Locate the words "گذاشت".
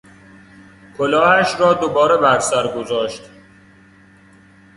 2.77-3.21